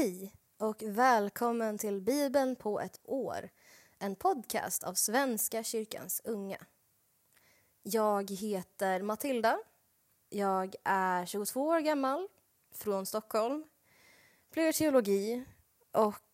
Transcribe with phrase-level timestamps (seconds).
[0.00, 3.48] Hej och välkommen till Bibeln på ett år.
[3.98, 6.58] En podcast av Svenska kyrkans unga.
[7.82, 9.58] Jag heter Matilda.
[10.28, 12.28] Jag är 22 år gammal,
[12.74, 13.64] från Stockholm.
[14.50, 15.44] Pluggar teologi
[15.92, 16.24] och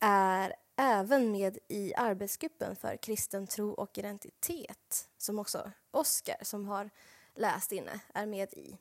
[0.00, 6.90] är även med i arbetsgruppen för kristen tro och identitet som också Oskar, som har
[7.34, 8.78] läst inne, är med i.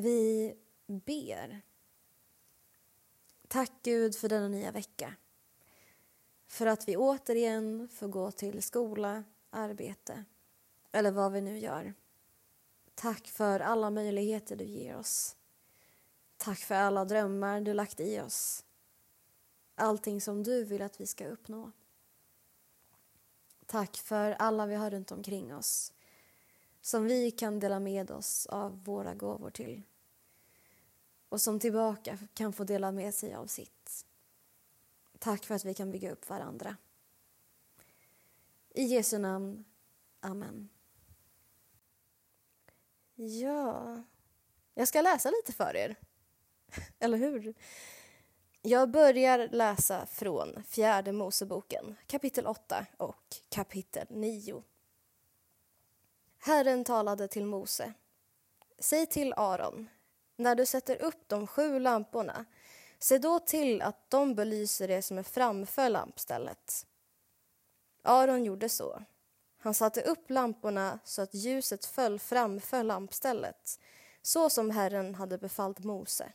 [0.00, 0.54] Vi
[0.86, 1.62] ber.
[3.48, 5.14] Tack Gud för denna nya vecka.
[6.46, 10.24] För att vi återigen får gå till skola, arbete
[10.92, 11.94] eller vad vi nu gör.
[12.94, 15.36] Tack för alla möjligheter du ger oss.
[16.36, 18.64] Tack för alla drömmar du lagt i oss.
[19.74, 21.72] Allting som du vill att vi ska uppnå.
[23.66, 25.92] Tack för alla vi har runt omkring oss
[26.80, 29.82] som vi kan dela med oss av våra gåvor till
[31.30, 34.06] och som tillbaka kan få dela med sig av sitt.
[35.18, 36.76] Tack för att vi kan bygga upp varandra.
[38.74, 39.64] I Jesu namn.
[40.20, 40.68] Amen.
[43.14, 44.02] Ja,
[44.74, 45.96] jag ska läsa lite för er.
[46.98, 47.54] Eller hur?
[48.62, 54.62] Jag börjar läsa från Fjärde Moseboken, kapitel 8 och kapitel 9.
[56.42, 57.92] Herren talade till Mose.
[58.78, 59.88] Säg till Aron,
[60.36, 62.44] när du sätter upp de sju lamporna,
[62.98, 66.86] se då till att de belyser det som är framför lampstället.
[68.02, 69.02] Aron gjorde så.
[69.58, 73.80] Han satte upp lamporna så att ljuset föll framför lampstället,
[74.22, 76.32] så som Herren hade befallt Mose.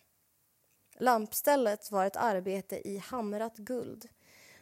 [0.97, 4.09] Lampstället var ett arbete i hamrat guld,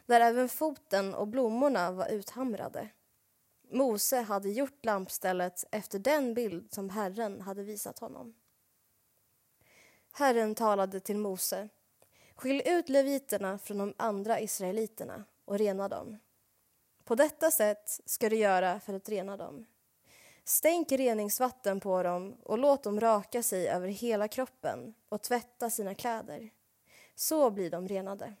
[0.06, 2.88] där även foten och blommorna var uthamrade.
[3.70, 8.34] Mose hade gjort lampstället efter den bild som Herren hade visat honom.
[10.12, 11.68] Herren talade till Mose.
[12.34, 16.18] Skilj ut leviterna från de andra israeliterna och rena dem.
[17.04, 19.66] På detta sätt ska du göra för att rena dem.
[20.44, 25.94] Stänk reningsvatten på dem och låt dem raka sig över hela kroppen och tvätta sina
[25.94, 26.50] kläder.
[27.14, 28.34] Så blir de renade.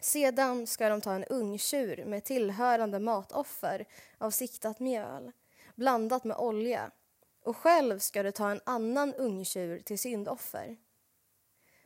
[0.00, 3.86] Sedan ska de ta en ungtjur med tillhörande matoffer
[4.18, 5.32] av siktat mjöl
[5.74, 6.90] blandat med olja
[7.44, 10.76] och själv ska du ta en annan ungtjur till syndoffer.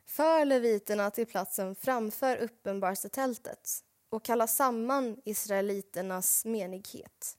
[0.05, 3.69] För leviterna till platsen framför uppenbarelsetältet
[4.09, 7.37] och kalla samman israeliternas menighet.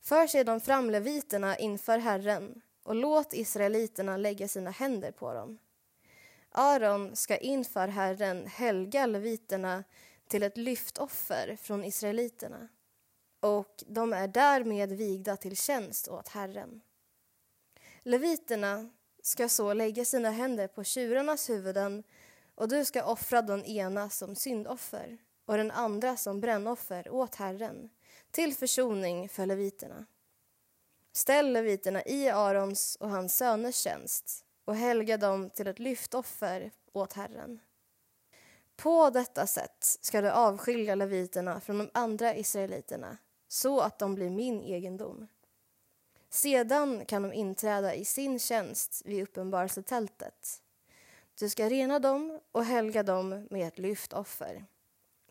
[0.00, 5.58] För sedan fram leviterna inför Herren och låt israeliterna lägga sina händer på dem.
[6.52, 9.84] Aron ska inför Herren helga leviterna
[10.28, 12.68] till ett lyftoffer från israeliterna
[13.40, 16.80] och de är därmed vigda till tjänst åt Herren.
[18.02, 18.90] Leviterna
[19.22, 22.04] ska så lägga sina händer på tjurarnas huvuden
[22.54, 27.90] och du ska offra den ena som syndoffer och den andra som brännoffer åt Herren
[28.30, 30.06] till försoning för leviterna.
[31.12, 37.12] Ställ leviterna i Arons och hans söners tjänst och helga dem till ett lyftoffer åt
[37.12, 37.60] Herren.
[38.76, 43.18] På detta sätt ska du avskilja leviterna från de andra israeliterna
[43.48, 45.26] så att de blir min egendom.
[46.30, 50.62] Sedan kan de inträda i sin tjänst vid uppenbarelsetältet.
[51.38, 54.64] Du ska rena dem och helga dem med ett lyftoffer.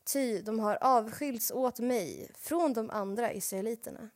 [0.03, 4.09] Ty de har avskilts åt mig från de andra israeliterna.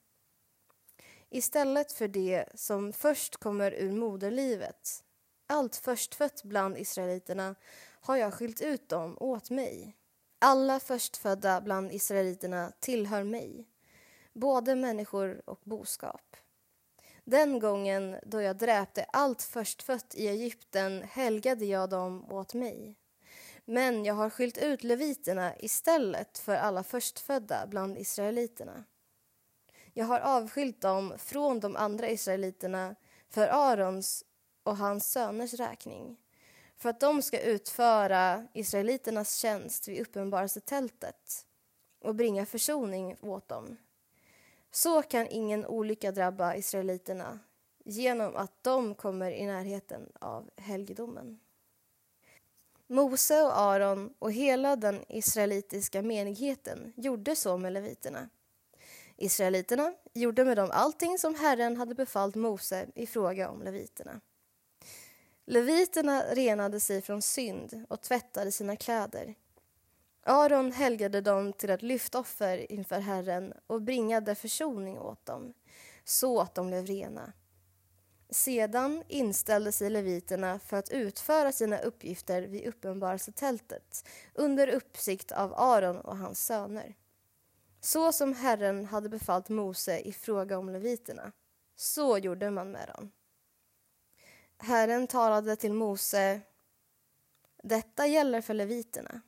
[1.29, 5.03] Istället för det som först kommer ur moderlivet,
[5.47, 7.55] allt förstfött bland israeliterna,
[8.01, 9.97] har jag skilt ut dem åt mig.
[10.39, 13.67] Alla förstfödda bland israeliterna tillhör mig,
[14.33, 16.35] både människor och boskap.
[17.23, 22.95] Den gången då jag dräpte allt förstfött i Egypten helgade jag dem åt mig.
[23.65, 28.83] Men jag har skilt ut leviterna istället för alla förstfödda bland israeliterna.
[29.93, 32.95] Jag har avskilt dem från de andra israeliterna
[33.29, 34.23] för Arons
[34.65, 36.17] och hans söners räkning
[36.77, 41.45] för att de ska utföra israeliternas tjänst vid uppenbarelsetältet
[41.99, 43.77] och bringa försoning åt dem.
[44.71, 47.39] Så kan ingen olycka drabba israeliterna
[47.85, 51.39] genom att de kommer i närheten av helgedomen.
[52.87, 58.29] Mose och Aron och hela den israelitiska menigheten gjorde så med leviterna.
[59.17, 64.21] Israeliterna gjorde med dem allting som Herren hade befallt Mose i fråga om leviterna.
[65.47, 69.35] Leviterna renade sig från synd och tvättade sina kläder.
[70.23, 75.53] Aron helgade dem till att lyfta offer inför Herren och bringade försoning åt dem,
[76.03, 77.33] så att de blev rena.
[78.29, 85.97] Sedan inställde sig leviterna för att utföra sina uppgifter vid uppenbarelsetältet under uppsikt av Aron
[85.97, 86.95] och hans söner.
[87.81, 91.31] Så som Herren hade befallt Mose i fråga om leviterna,
[91.75, 93.11] så gjorde man med dem.
[94.57, 96.41] Herren talade till Mose.
[97.63, 99.21] Detta gäller för leviterna.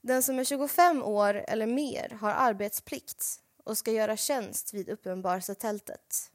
[0.00, 6.30] Den som är 25 år eller mer har arbetsplikt och ska göra tjänst vid uppenbarelsetältet.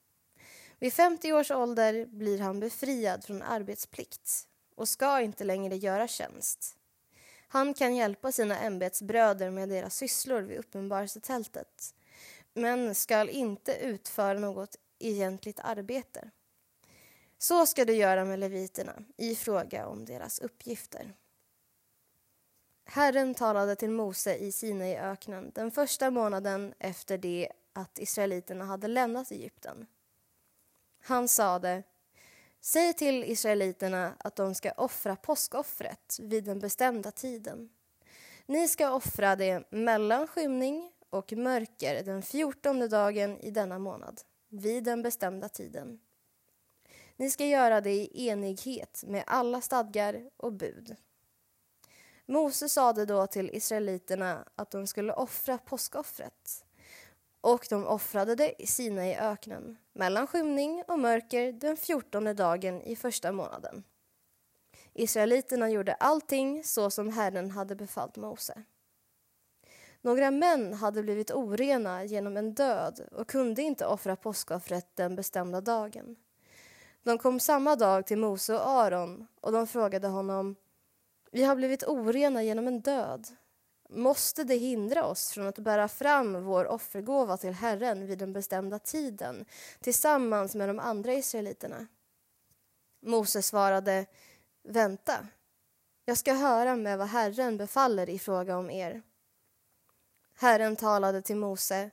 [0.79, 6.77] Vid 50 års ålder blir han befriad från arbetsplikt och ska inte längre göra tjänst.
[7.47, 11.93] Han kan hjälpa sina ämbetsbröder med deras sysslor vid uppenbarelsetältet
[12.53, 16.29] men skall inte utföra något egentligt arbete.
[17.43, 21.13] Så ska du göra med leviterna i fråga om deras uppgifter.
[22.85, 28.87] Herren talade till Mose i Sinai öknen den första månaden efter det att israeliterna hade
[28.87, 29.87] lämnat Egypten.
[31.01, 31.83] Han sade
[32.61, 37.69] Säg till israeliterna att de ska offra påskoffret vid den bestämda tiden.
[38.45, 44.83] Ni ska offra det mellan skymning och mörker den fjortonde dagen i denna månad, vid
[44.83, 45.99] den bestämda tiden.
[47.15, 50.95] Ni ska göra det i enighet med alla stadgar och bud.
[52.25, 56.65] Mose sade då till israeliterna att de skulle offra påskoffret
[57.41, 62.81] och de offrade det i Sina i öknen mellan skymning och mörker den fjortonde dagen
[62.81, 63.83] i första månaden.
[64.93, 68.63] Israeliterna gjorde allting så som Herren hade befallt Mose.
[70.01, 75.61] Några män hade blivit orena genom en död och kunde inte offra påskoffret den bestämda
[75.61, 76.15] dagen.
[77.03, 80.55] De kom samma dag till Mose och Aron och de frågade honom
[81.31, 83.27] Vi har blivit orena genom en död.
[83.89, 88.79] Måste det hindra oss från att bära fram vår offergåva till Herren vid den bestämda
[88.79, 89.45] tiden
[89.79, 91.87] tillsammans med de andra israeliterna?
[93.01, 94.05] Mose svarade
[94.63, 95.27] Vänta,
[96.05, 99.01] jag ska höra med vad Herren befaller i fråga om er.
[100.35, 101.91] Herren talade till Mose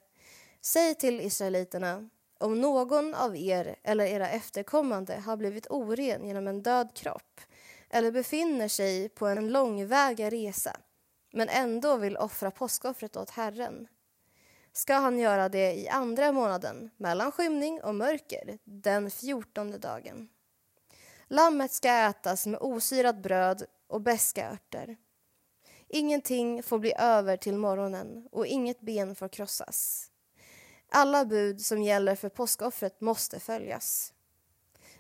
[0.61, 2.09] Säg till israeliterna
[2.41, 7.41] om någon av er eller era efterkommande har blivit oren genom en död kropp
[7.91, 10.77] eller befinner sig på en långväga resa
[11.33, 13.89] men ändå vill offra påskoffret åt Herren
[14.73, 20.29] ska han göra det i andra månaden mellan skymning och mörker den fjortonde dagen.
[21.29, 24.97] Lammet ska ätas med osyrat bröd och beska örter.
[25.89, 30.10] Ingenting får bli över till morgonen och inget ben får krossas.
[30.91, 34.13] Alla bud som gäller för påskoffret måste följas.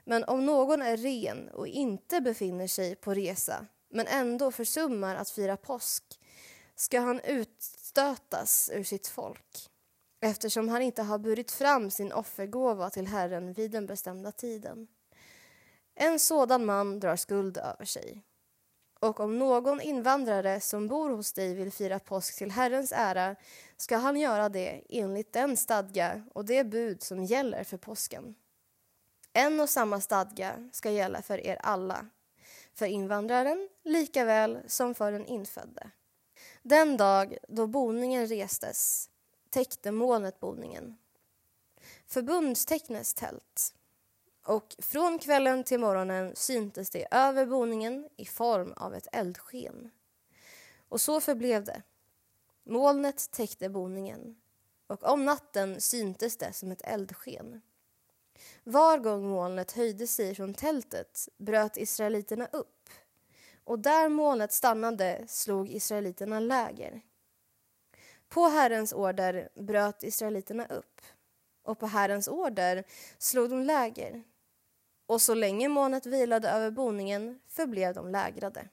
[0.05, 5.31] Men om någon är ren och inte befinner sig på resa men ändå försummar att
[5.31, 6.21] fira påsk
[6.75, 9.71] ska han utstötas ur sitt folk
[10.21, 14.89] eftersom han inte har burit fram sin offergåva till Herren vid den bestämda tiden.
[15.95, 18.23] En sådan man drar skuld över sig.
[19.01, 23.37] Och om någon invandrare som bor hos dig vill fira påsk till Herrens ära
[23.77, 28.35] ska han göra det enligt den stadga och det bud som gäller för påsken.
[29.33, 32.07] En och samma stadga ska gälla för er alla,
[32.75, 35.91] för invandraren lika väl som för den infödde.
[36.63, 39.11] Den dag då boningen restes
[39.51, 40.99] täckte molnet boningen.
[42.07, 43.75] Förbundstecknets tält
[44.51, 49.91] och från kvällen till morgonen syntes det över boningen i form av ett eldsken.
[50.89, 51.83] Och så förblev det.
[52.65, 54.37] Molnet täckte boningen
[54.87, 57.61] och om natten syntes det som ett eldsken.
[58.65, 62.89] Var gång molnet höjde sig från tältet bröt israeliterna upp
[63.65, 67.01] och där molnet stannade slog israeliterna läger.
[68.29, 71.01] På Herrens order bröt israeliterna upp
[71.63, 72.85] och på Herrens order
[73.19, 74.25] slog de läger
[75.11, 78.69] och så länge molnet vilade över boningen förblev de lägrade.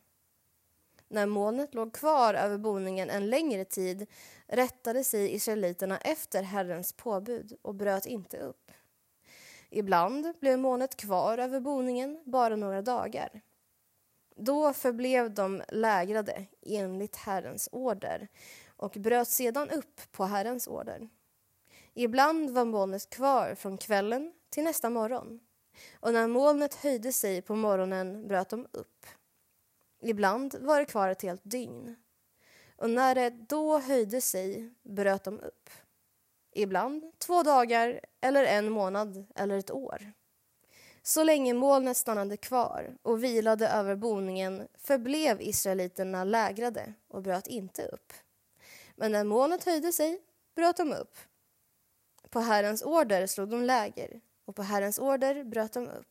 [1.08, 4.08] När molnet låg kvar över boningen en längre tid
[4.48, 8.72] rättade sig israeliterna efter Herrens påbud och bröt inte upp.
[9.70, 13.42] Ibland blev molnet kvar över boningen bara några dagar.
[14.36, 18.28] Då förblev de lägrade enligt Herrens order
[18.76, 21.10] och bröt sedan upp på Herrens order.
[21.94, 25.40] Ibland var molnet kvar från kvällen till nästa morgon
[26.00, 29.06] och när molnet höjde sig på morgonen bröt de upp.
[30.02, 31.96] Ibland var det kvar ett helt dygn
[32.78, 35.70] och när det då höjde sig bröt de upp.
[36.52, 40.14] ibland två dagar eller en månad eller ett år.
[41.02, 47.86] Så länge molnet stannade kvar och vilade över boningen förblev israeliterna lägrade och bröt inte
[47.86, 48.14] upp.
[48.96, 50.22] Men när molnet höjde sig
[50.56, 51.18] bröt de upp.
[52.30, 56.08] På Herrens order slog de läger och på Herrens order bröt de upp.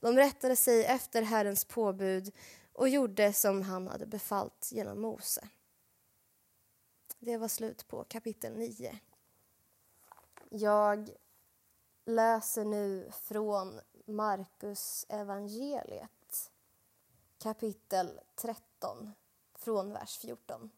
[0.00, 2.32] De rättade sig efter Herrens påbud
[2.72, 5.48] och gjorde som han hade befallt genom Mose.
[7.18, 8.98] Det var slut på kapitel 9.
[10.50, 11.10] Jag
[12.04, 16.50] läser nu från Markus evangeliet
[17.38, 19.12] kapitel 13
[19.54, 20.70] från vers 14.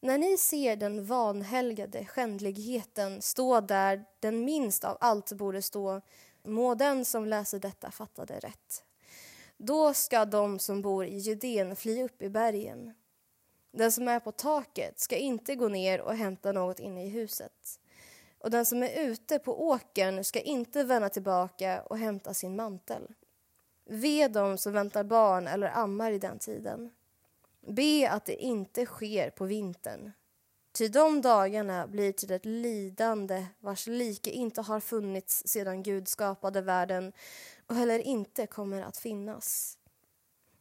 [0.00, 6.00] När ni ser den vanhelgade skändligheten stå där den minst av allt borde stå
[6.42, 8.84] må den som läser detta fatta det rätt.
[9.56, 12.94] Då ska de som bor i Judeen fly upp i bergen.
[13.72, 17.80] Den som är på taket ska inte gå ner och hämta något inne i huset.
[18.38, 23.14] Och den som är ute på åkern ska inte vända tillbaka och hämta sin mantel.
[23.84, 26.90] Ve dem som väntar barn eller ammar i den tiden.
[27.66, 30.12] Be att det inte sker på vintern.
[30.72, 36.60] Ty de dagarna blir till ett lidande vars like inte har funnits sedan Gud skapade
[36.60, 37.12] världen
[37.66, 39.78] och heller inte kommer att finnas.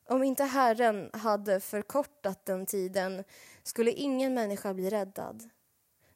[0.08, 3.24] Om inte Herren hade förkortat den tiden
[3.64, 5.50] skulle ingen människa bli räddad.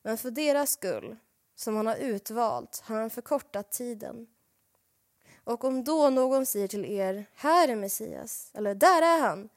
[0.02, 1.18] Men för deras skull,
[1.56, 4.28] som han har utvalt, har han förkortat tiden.
[5.44, 9.50] Och om då någon säger till er, här är Messias, eller där är han,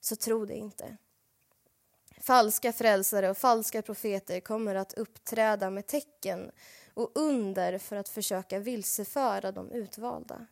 [0.00, 0.96] så tro det inte.
[2.20, 6.50] Falska frälsare och falska profeter kommer att uppträda med tecken
[6.94, 10.46] och under för att försöka vilseföra de utvalda.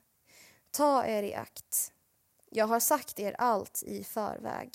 [0.71, 1.93] Ta er i akt.
[2.51, 4.71] Jag har sagt er allt i förväg.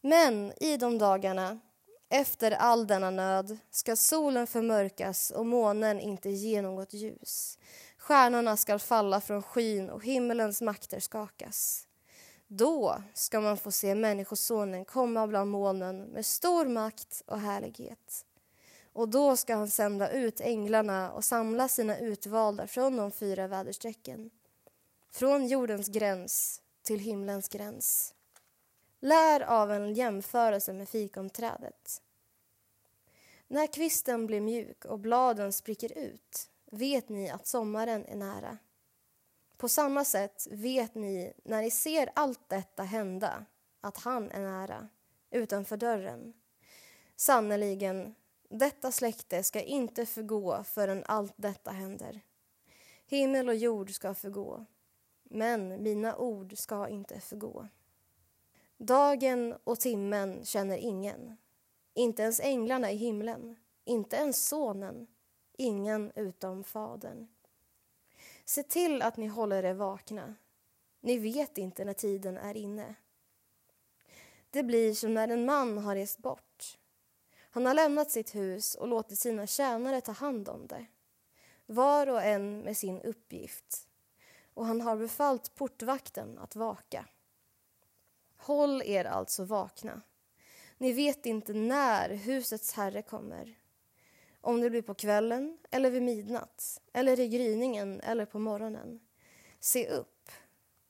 [0.00, 1.60] Men i de dagarna,
[2.08, 7.58] efter all denna nöd, ska solen förmörkas och månen inte ge något ljus.
[7.98, 11.85] Stjärnorna ska falla från skyn och himmelens makter skakas.
[12.48, 18.24] Då ska man få se Människosonen komma bland molnen med stor makt och härlighet.
[18.92, 24.30] Och då ska han sända ut änglarna och samla sina utvalda från de fyra väderstrecken.
[25.10, 28.14] Från jordens gräns till himlens gräns.
[29.00, 32.02] Lär av en jämförelse med fikonträdet.
[33.48, 38.58] När kvisten blir mjuk och bladen spricker ut vet ni att sommaren är nära.
[39.56, 43.44] På samma sätt vet ni när ni ser allt detta hända
[43.80, 44.88] att han är nära,
[45.30, 46.32] utanför dörren.
[47.16, 48.14] Sannerligen,
[48.48, 52.20] detta släkte ska inte förgå förrän allt detta händer.
[53.06, 54.66] Himmel och jord ska förgå,
[55.22, 57.68] men mina ord ska inte förgå.
[58.78, 61.36] Dagen och timmen känner ingen,
[61.94, 65.06] inte ens änglarna i himlen, inte ens sonen,
[65.52, 67.28] ingen utom Fadern.
[68.48, 70.34] Se till att ni håller er vakna.
[71.00, 72.94] Ni vet inte när tiden är inne.
[74.50, 76.78] Det blir som när en man har rest bort.
[77.50, 80.86] Han har lämnat sitt hus och låtit sina tjänare ta hand om det.
[81.66, 83.88] Var och en med sin uppgift.
[84.54, 87.06] Och han har befallt portvakten att vaka.
[88.36, 90.02] Håll er alltså vakna.
[90.78, 93.56] Ni vet inte när husets herre kommer
[94.46, 99.00] om det blir på kvällen eller vid midnatt eller i gryningen eller på morgonen.
[99.60, 100.30] Se upp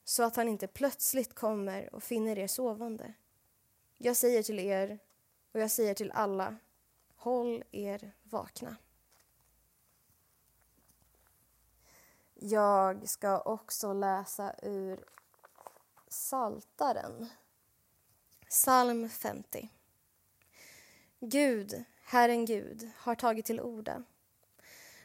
[0.04, 3.14] så att han inte plötsligt kommer och finner er sovande.
[3.98, 4.98] Jag säger till er
[5.52, 6.56] och jag säger till alla,
[7.16, 8.76] håll er vakna.
[12.34, 15.04] Jag ska också läsa ur
[16.08, 17.28] Saltaren.
[18.48, 19.68] Psalm 50.
[21.20, 24.02] Gud, Herren Gud, har tagit till orda.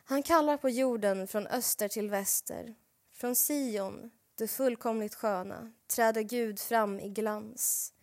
[0.03, 2.75] Han kallar på jorden från öster till väster.
[3.13, 7.93] Från Sion, det fullkomligt sköna, träder Gud fram i glans.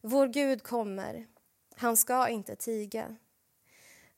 [0.00, 1.26] Vår Gud kommer,
[1.76, 3.16] han ska inte tiga.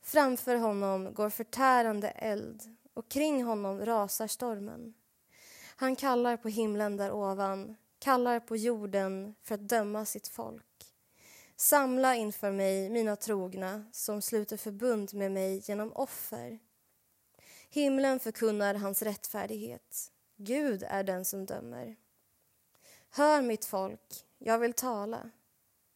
[0.03, 4.95] Framför honom går förtärande eld och kring honom rasar stormen.
[5.77, 10.65] Han kallar på himlen där ovan, kallar på jorden för att döma sitt folk.
[11.61, 16.59] Samla inför mig mina trogna som sluter förbund med mig genom offer.
[17.71, 20.13] Himlen förkunnar hans rättfärdighet.
[20.37, 21.97] Gud är den som dömer.
[23.11, 25.31] Hör mitt folk, jag vill tala.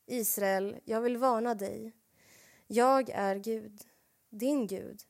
[0.06, 1.92] Israel, jag vill varna dig.
[2.66, 3.82] Jag är Gud,
[4.30, 5.02] din Gud.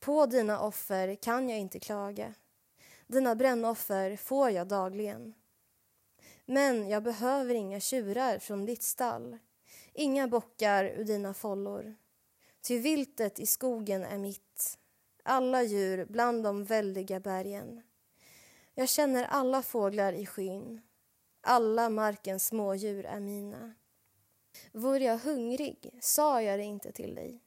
[0.00, 2.34] På dina offer kan jag inte klaga.
[3.06, 5.34] Dina brännoffer får jag dagligen.
[6.44, 9.38] Men jag behöver inga tjurar från ditt stall
[9.94, 11.96] inga bockar ur dina follor,
[12.64, 14.78] Ty viltet i skogen är mitt,
[15.22, 17.82] alla djur bland de väldiga bergen.
[18.74, 20.82] Jag känner alla fåglar i skyn,
[21.40, 23.74] alla markens smådjur är mina.
[24.72, 27.40] Vore jag hungrig sa jag det inte till dig,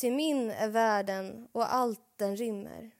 [0.00, 2.90] ty min är världen och allt den rymmer.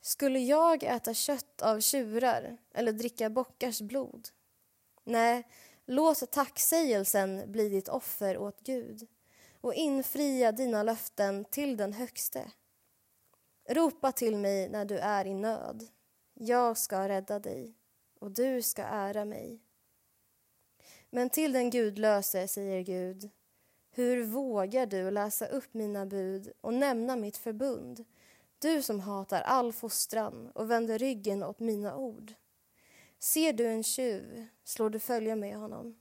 [0.00, 4.28] Skulle jag äta kött av tjurar eller dricka bockars blod?
[5.04, 5.48] Nej,
[5.86, 9.06] låt tacksägelsen bli ditt offer åt Gud
[9.60, 12.50] och infria dina löften till den högste.
[13.68, 15.88] Ropa till mig när du är i nöd.
[16.34, 17.74] Jag ska rädda dig
[18.20, 19.60] och du ska ära mig.
[21.10, 23.30] Men till den gudlöse säger Gud
[23.90, 28.04] hur vågar du läsa upp mina bud och nämna mitt förbund
[28.58, 32.34] du som hatar all fostran och vänder ryggen åt mina ord.
[33.26, 35.96] Ser du en tjuv slår du följe med honom.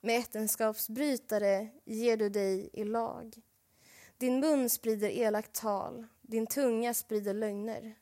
[0.00, 3.36] Med äktenskapsbrytare ger du dig i lag.
[4.18, 7.94] Din mun sprider elakt tal, din tunga sprider lögner.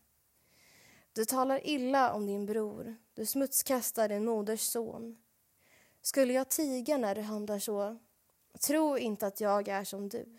[1.12, 5.18] Du talar illa om din bror, du smutskastar din moders son.
[6.02, 7.98] Skulle jag tiga när du handlar så?
[8.60, 10.38] Tro inte att jag är som du.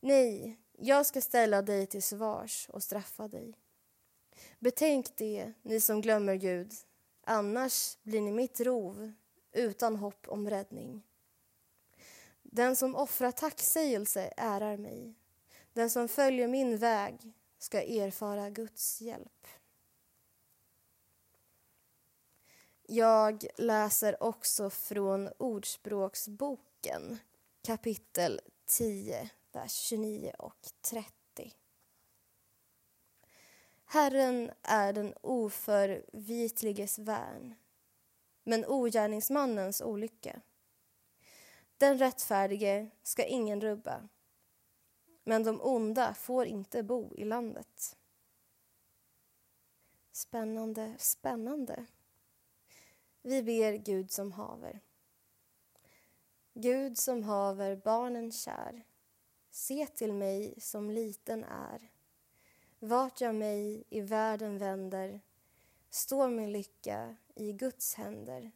[0.00, 3.54] Nej, jag ska ställa dig till svars och straffa dig.
[4.58, 6.72] Betänk det, ni som glömmer Gud,
[7.24, 9.12] annars blir ni mitt rov
[9.52, 11.02] utan hopp om räddning.
[12.42, 15.14] Den som offrar tacksägelse ärar mig.
[15.72, 19.46] Den som följer min väg ska erfara Guds hjälp.
[22.86, 27.18] Jag läser också från Ordspråksboken
[27.62, 31.19] kapitel 10, vers 29 och 30.
[33.92, 37.54] Herren är den oförvitliges värn,
[38.44, 40.40] men ogärningsmannens olycka.
[41.76, 44.08] Den rättfärdige ska ingen rubba,
[45.24, 47.96] men de onda får inte bo i landet.
[50.12, 51.86] Spännande, spännande.
[53.22, 54.80] Vi ber Gud som haver.
[56.54, 58.84] Gud som haver barnen kär.
[59.50, 61.90] Se till mig som liten är.
[62.82, 65.20] Vart jag mig i världen vänder
[65.90, 68.50] står min lycka i Guds händer.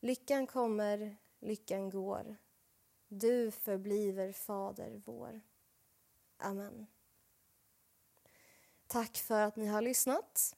[0.00, 2.36] Lyckan kommer, lyckan går.
[3.08, 5.40] Du förbliver Fader vår.
[6.36, 6.86] Amen.
[8.86, 10.56] Tack för att ni har lyssnat.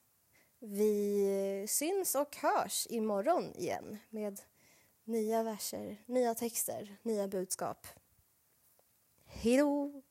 [0.59, 4.41] Vi syns och hörs imorgon igen med
[5.03, 7.87] nya verser, nya texter, nya budskap.
[9.25, 10.01] Hej då!